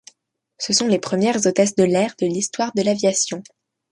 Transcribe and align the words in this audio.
Ce 0.57 0.73
sont 0.73 0.87
les 0.87 0.97
premières 0.97 1.45
hôtesses 1.45 1.75
de 1.75 1.83
l'air 1.83 2.15
de 2.19 2.25
l'histoire 2.25 2.71
de 2.75 2.81
l'aviation. 2.81 3.43